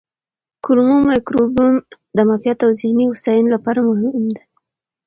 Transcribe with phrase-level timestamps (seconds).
[0.63, 1.75] کولمو مایکروبیوم
[2.15, 4.43] د معافیت او ذهني هوساینې لپاره مهم دی.